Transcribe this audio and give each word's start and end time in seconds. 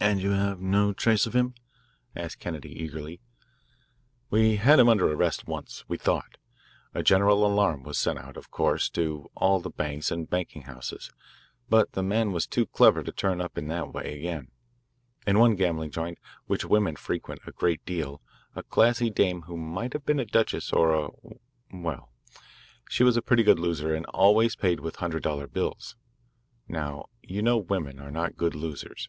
"And 0.00 0.20
you 0.20 0.30
have 0.30 0.58
no 0.58 0.92
trace 0.92 1.24
of 1.26 1.36
him?" 1.36 1.54
asked 2.16 2.40
Kennedy 2.40 2.70
eagerly. 2.72 3.20
"We 4.28 4.56
had 4.56 4.78
him 4.80 4.88
under 4.88 5.10
arrest 5.12 5.46
once 5.46 5.84
we 5.86 5.98
thought. 5.98 6.36
A 6.94 7.02
general 7.02 7.46
alarm 7.46 7.84
was 7.84 7.96
sent 7.98 8.18
out, 8.18 8.36
of 8.36 8.50
course, 8.50 8.88
to 8.90 9.30
all 9.36 9.60
the 9.60 9.70
banks 9.70 10.10
and 10.10 10.28
banking 10.28 10.62
houses. 10.62 11.10
But 11.68 11.92
the 11.92 12.02
man 12.02 12.32
was 12.32 12.46
too 12.46 12.66
clever 12.66 13.02
to 13.04 13.12
turn 13.12 13.40
up 13.40 13.56
in 13.56 13.68
that 13.68 13.92
way 13.92 14.18
again. 14.18 14.48
In 15.26 15.38
one 15.38 15.54
gambling 15.56 15.90
joint 15.90 16.18
which 16.46 16.64
women 16.64 16.96
frequent 16.96 17.40
a 17.46 17.52
good 17.52 17.84
deal, 17.84 18.20
a 18.56 18.62
classy 18.62 19.10
dame 19.10 19.42
who 19.42 19.56
might 19.58 19.92
have 19.92 20.06
been 20.06 20.18
a 20.20 20.24
duchess 20.26 20.72
or 20.72 20.94
a 20.94 21.10
well, 21.72 22.10
she 22.88 23.04
was 23.04 23.16
a 23.16 23.22
pretty 23.22 23.42
good 23.42 23.58
loser 23.60 23.94
and 23.94 24.06
always 24.06 24.56
paid 24.56 24.80
with 24.80 24.96
hundred 24.96 25.22
dollar 25.22 25.46
bills. 25.46 25.96
Now, 26.66 27.04
you 27.22 27.42
know 27.42 27.58
women 27.58 27.98
are 28.00 28.10
not 28.10 28.36
good 28.38 28.54
losers. 28.54 29.08